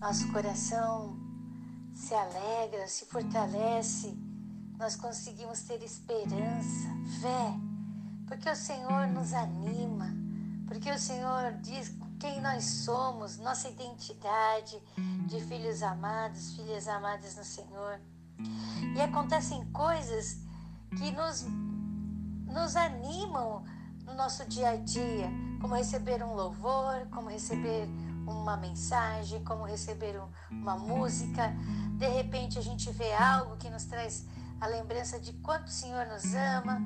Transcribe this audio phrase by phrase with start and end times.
[0.00, 1.16] nosso coração
[1.92, 4.16] se alegra, se fortalece,
[4.78, 6.88] nós conseguimos ter esperança,
[7.20, 7.54] fé,
[8.26, 10.06] porque o Senhor nos anima,
[10.68, 14.80] porque o Senhor diz quem nós somos, nossa identidade
[15.26, 18.00] de filhos amados, filhas amadas no Senhor.
[18.94, 20.38] E acontecem coisas
[20.96, 21.44] que nos,
[22.46, 23.64] nos animam
[24.04, 25.28] no nosso dia a dia,
[25.60, 27.88] como receber um louvor, como receber
[28.30, 31.54] uma mensagem, como receber um, uma música.
[31.96, 34.26] De repente a gente vê algo que nos traz
[34.60, 36.80] a lembrança de quanto o Senhor nos ama.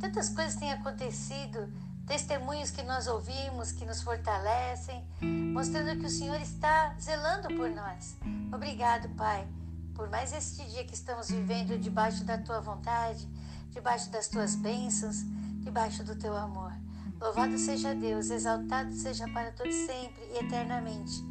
[0.00, 1.72] Tantas coisas têm acontecido,
[2.06, 5.04] testemunhos que nós ouvimos que nos fortalecem,
[5.52, 8.16] mostrando que o Senhor está zelando por nós.
[8.52, 9.46] Obrigado, Pai,
[9.94, 13.28] por mais este dia que estamos vivendo debaixo da tua vontade,
[13.70, 15.16] debaixo das tuas bênçãos,
[15.60, 16.72] debaixo do teu amor.
[17.20, 21.24] Louvado seja Deus, exaltado seja para todos sempre e eternamente.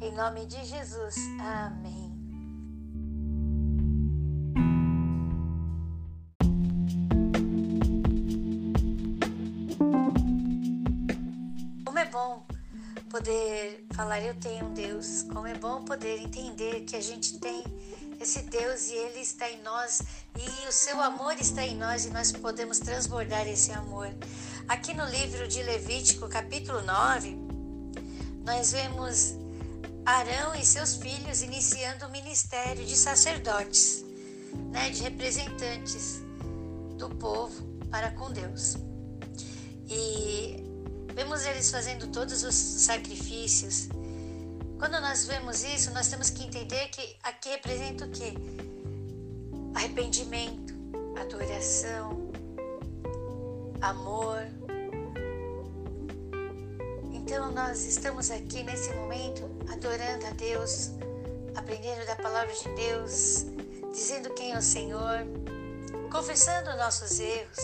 [0.00, 1.16] Em nome de Jesus.
[1.38, 2.16] Amém.
[11.84, 12.46] Como é bom
[13.10, 15.24] poder falar eu tenho um Deus.
[15.24, 17.64] Como é bom poder entender que a gente tem
[18.18, 20.00] esse Deus e ele está em nós
[20.36, 24.08] e o seu amor está em nós e nós podemos transbordar esse amor.
[24.68, 27.34] Aqui no livro de Levítico, capítulo 9,
[28.44, 29.34] nós vemos
[30.04, 34.04] Arão e seus filhos iniciando o ministério de sacerdotes,
[34.70, 36.20] né, de representantes
[36.98, 38.76] do povo para com Deus.
[39.88, 40.62] E
[41.14, 43.88] vemos eles fazendo todos os sacrifícios.
[44.78, 48.34] Quando nós vemos isso, nós temos que entender que aqui representa o quê?
[49.74, 50.74] Arrependimento,
[51.18, 52.30] adoração,
[53.80, 54.57] amor.
[57.28, 60.92] Então nós estamos aqui nesse momento adorando a Deus,
[61.54, 63.44] aprendendo da palavra de Deus,
[63.92, 65.26] dizendo quem é o Senhor,
[66.10, 67.58] confessando nossos erros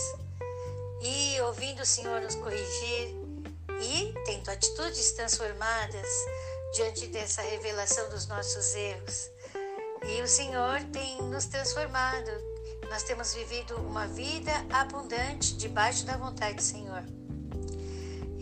[1.01, 3.17] e ouvindo o Senhor nos corrigir
[3.81, 6.09] e tendo atitudes transformadas
[6.75, 9.31] diante dessa revelação dos nossos erros.
[10.07, 12.31] E o Senhor tem nos transformado,
[12.91, 17.24] nós temos vivido uma vida abundante debaixo da vontade do Senhor.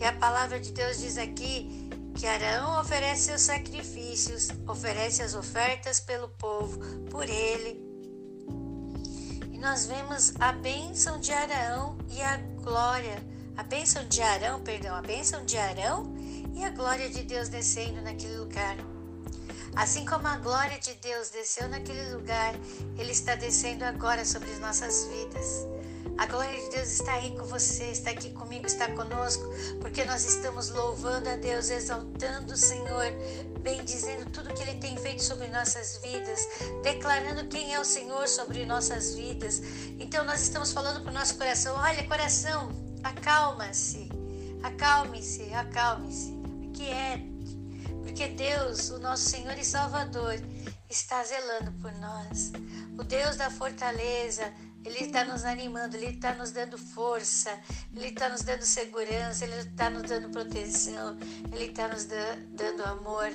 [0.03, 6.01] E a palavra de Deus diz aqui que Arão oferece seus sacrifícios, oferece as ofertas
[6.01, 6.77] pelo povo,
[7.09, 7.81] por ele.
[9.49, 13.15] E nós vemos a bênção de Arão e a glória,
[13.55, 16.13] a bênção de Arão, perdão, a bênção de Arão
[16.53, 18.75] e a glória de Deus descendo naquele lugar.
[19.73, 22.53] Assim como a glória de Deus desceu naquele lugar,
[22.97, 25.72] Ele está descendo agora sobre as nossas vidas.
[26.17, 29.43] A glória de Deus está aí com você, está aqui comigo, está conosco,
[29.81, 33.05] porque nós estamos louvando a Deus, exaltando o Senhor,
[33.61, 36.47] bendizendo tudo que Ele tem feito sobre nossas vidas,
[36.83, 39.61] declarando quem é o Senhor sobre nossas vidas.
[39.99, 42.69] Então nós estamos falando para o nosso coração: olha, coração,
[43.03, 44.09] acalma-se,
[44.63, 46.33] acalme-se, acalme-se,
[46.69, 47.33] aquiete
[48.13, 50.35] porque Deus, o nosso Senhor e Salvador,
[50.87, 52.51] está zelando por nós.
[52.95, 54.53] O Deus da fortaleza,
[54.85, 57.57] Ele está nos animando, Ele está nos dando força,
[57.95, 61.17] Ele está nos dando segurança, Ele está nos dando proteção,
[61.51, 63.31] Ele está nos dando amor.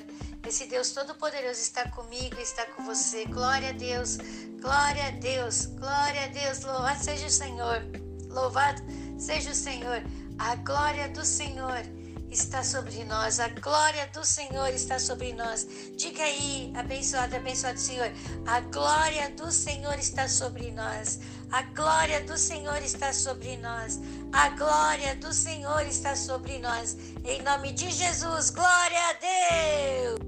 [0.47, 3.25] Esse Deus Todo-Poderoso está comigo, está com você.
[3.27, 4.17] Glória a Deus,
[4.61, 6.61] glória a Deus, glória a Deus.
[6.61, 7.83] Louvado seja o Senhor,
[8.29, 8.83] louvado
[9.19, 10.03] seja o Senhor.
[10.39, 11.83] A glória do Senhor
[12.31, 15.67] está sobre nós, a glória do Senhor está sobre nós.
[15.97, 18.11] Diga aí, abençoado, abençoado Senhor,
[18.47, 21.21] a glória do Senhor está sobre nós.
[21.51, 23.99] A glória do Senhor está sobre nós.
[24.33, 26.97] A glória do Senhor está sobre nós.
[27.25, 30.19] Em nome de Jesus, glória a Deus.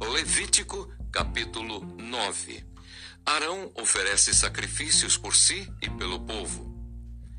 [0.00, 2.77] Levítico capítulo 9
[3.24, 6.68] Arão oferece sacrifícios por si e pelo povo.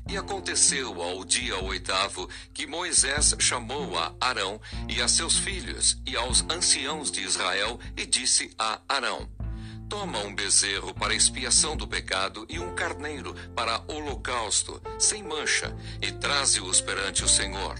[0.08, 6.16] E aconteceu ao dia oitavo que Moisés chamou a Arão e a seus filhos e
[6.16, 9.30] aos anciãos de Israel e disse a Arão:
[9.88, 16.12] Toma um bezerro para expiação do pecado e um carneiro para holocausto, sem mancha, e
[16.12, 17.76] traze-os perante o Senhor.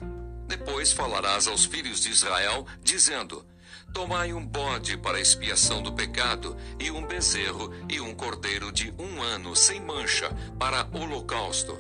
[0.46, 3.46] Depois falarás aos filhos de Israel, dizendo:
[3.92, 9.20] Tomai um bode para expiação do pecado, e um bezerro e um cordeiro de um
[9.20, 11.76] ano sem mancha para holocausto.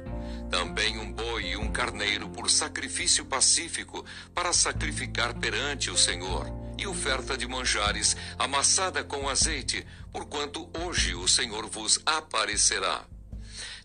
[0.50, 4.04] Também um boi e um carneiro por sacrifício pacífico,
[4.34, 6.46] para sacrificar perante o Senhor,
[6.76, 13.04] e oferta de manjares amassada com azeite, porquanto hoje o Senhor vos aparecerá.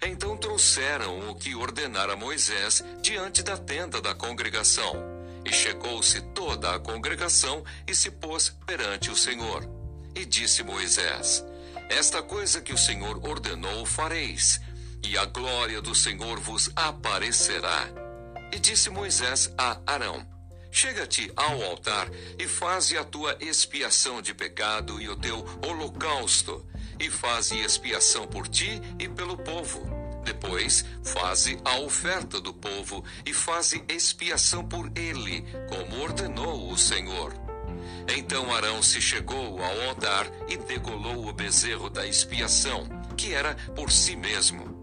[0.01, 5.14] Então trouxeram o que ordenara Moisés diante da tenda da congregação.
[5.45, 9.63] E chegou-se toda a congregação e se pôs perante o Senhor.
[10.15, 11.45] E disse Moisés:
[11.89, 14.59] Esta coisa que o Senhor ordenou fareis,
[15.03, 17.87] e a glória do Senhor vos aparecerá.
[18.51, 20.25] E disse Moisés a Arão:
[20.71, 26.65] Chega-te ao altar e faze a tua expiação de pecado e o teu holocausto,
[26.99, 29.94] e faze expiação por ti e pelo povo.
[30.25, 37.31] Depois, faze a oferta do povo e faze expiação por ele, como ordenou o Senhor.
[38.07, 43.91] Então Arão se chegou ao altar e degolou o bezerro da expiação, que era por
[43.91, 44.73] si mesmo.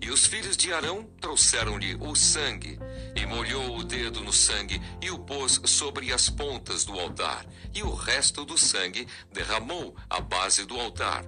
[0.00, 2.78] E os filhos de Arão trouxeram-lhe o sangue,
[3.16, 7.44] e molhou o dedo no sangue e o pôs sobre as pontas do altar,
[7.74, 11.24] e o resto do sangue derramou à base do altar.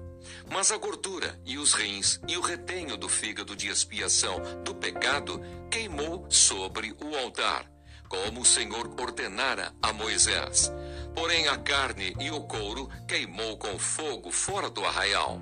[0.51, 5.41] Mas a gordura e os rins e o retenho do fígado de expiação do pecado
[5.71, 7.71] queimou sobre o altar,
[8.09, 10.73] como o Senhor ordenara a Moisés.
[11.15, 15.41] Porém a carne e o couro queimou com fogo fora do arraial.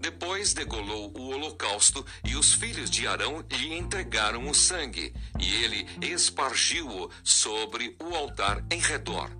[0.00, 5.86] Depois degolou o holocausto e os filhos de Arão lhe entregaram o sangue, e ele
[6.00, 9.30] espargiu-o sobre o altar em redor.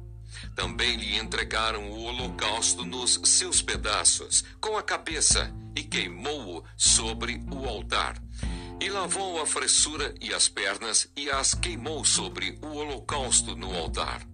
[0.54, 7.66] Também lhe entregaram o holocausto nos seus pedaços, com a cabeça, e queimou-o sobre o
[7.66, 8.22] altar.
[8.80, 14.26] E lavou a fressura e as pernas, e as queimou sobre o holocausto no altar.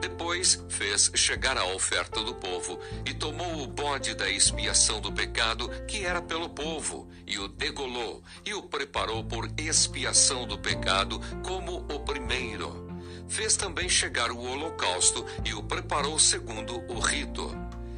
[0.00, 5.68] Depois fez chegar a oferta do povo e tomou o bode da expiação do pecado
[5.86, 11.78] que era pelo povo e o degolou e o preparou por expiação do pecado como
[11.92, 12.87] o primeiro.
[13.28, 17.54] Fez também chegar o holocausto e o preparou segundo o rito.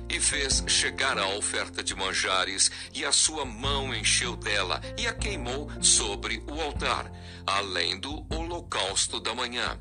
[0.09, 5.13] E fez chegar a oferta de manjares, e a sua mão encheu dela, e a
[5.13, 7.11] queimou sobre o altar,
[7.47, 9.79] além do holocausto da manhã.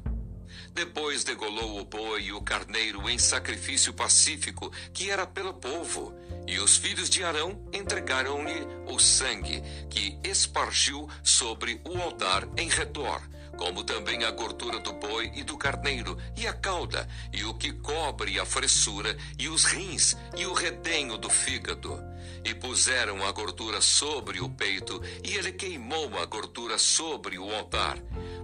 [0.72, 6.14] Depois degolou o boi e o carneiro em sacrifício pacífico, que era pelo povo.
[6.48, 13.20] E os filhos de Arão entregaram-lhe o sangue, que espargiu sobre o altar em redor
[13.60, 17.74] como também a gordura do boi e do carneiro, e a cauda, e o que
[17.74, 22.02] cobre a fressura, e os rins, e o redenho do fígado.
[22.46, 27.98] E puseram a gordura sobre o peito, e ele queimou a gordura sobre o altar.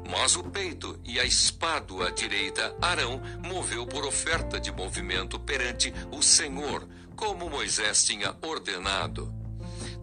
[0.06, 6.22] Mas o peito e a espádua direita Arão moveu por oferta de movimento perante o
[6.22, 6.86] Senhor,
[7.16, 9.34] como Moisés tinha ordenado.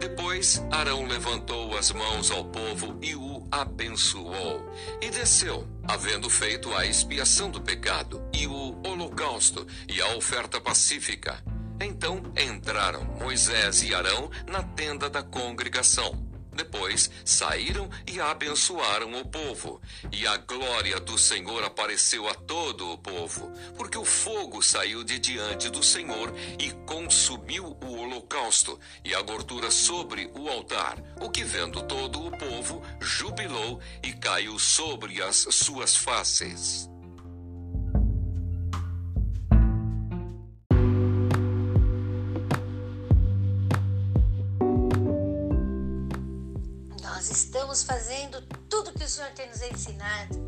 [0.02, 4.68] Depois Arão levantou as mãos ao povo e o abençoou,
[5.00, 11.40] e desceu, havendo feito a expiação do pecado, e o holocausto, e a oferta pacífica.
[11.80, 19.80] Então entraram Moisés e Arão na tenda da congregação depois saíram e abençoaram o povo,
[20.10, 25.18] e a glória do Senhor apareceu a todo o povo, porque o fogo saiu de
[25.18, 31.44] diante do Senhor e consumiu o holocausto e a gordura sobre o altar, o que
[31.44, 36.91] vendo todo o povo jubilou e caiu sobre as suas faces.
[47.32, 50.38] Estamos fazendo tudo que o Senhor tem nos ensinado,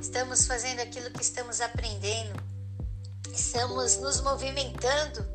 [0.00, 2.38] estamos fazendo aquilo que estamos aprendendo,
[3.32, 5.26] estamos nos movimentando,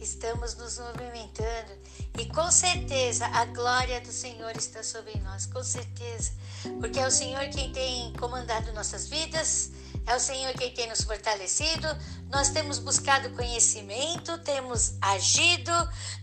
[0.00, 1.72] estamos nos movimentando.
[2.18, 6.32] E com certeza a glória do Senhor está sobre nós, com certeza,
[6.80, 9.70] porque é o Senhor quem tem comandado nossas vidas,
[10.06, 11.88] é o Senhor quem tem nos fortalecido.
[12.30, 15.72] Nós temos buscado conhecimento, temos agido,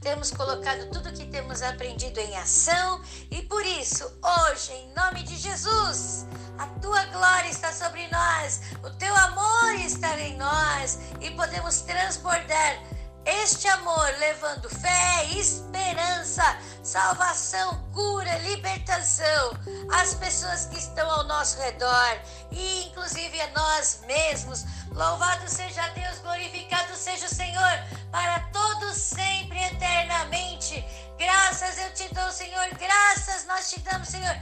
[0.01, 5.35] temos colocado tudo que temos aprendido em ação e por isso, hoje, em nome de
[5.37, 6.25] Jesus,
[6.57, 12.92] a tua glória está sobre nós, o teu amor está em nós e podemos transbordar
[13.25, 19.51] este amor levando fé, esperança, salvação, cura, libertação
[19.91, 22.19] às pessoas que estão ao nosso redor
[22.51, 24.65] e inclusive a nós mesmos.
[24.91, 30.85] Louvado seja Deus, glorificado seja o Senhor para todos sempre eternamente.
[31.17, 34.35] Graças eu te dou, Senhor, graças nós te damos, Senhor